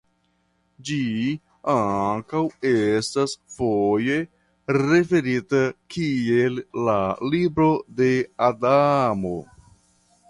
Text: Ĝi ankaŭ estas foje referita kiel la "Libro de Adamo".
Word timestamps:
Ĝi 0.89 0.95
ankaŭ 1.73 2.41
estas 2.69 3.35
foje 3.57 4.17
referita 4.79 5.63
kiel 5.97 6.59
la 6.89 6.99
"Libro 7.35 7.71
de 8.01 8.13
Adamo". 8.51 9.39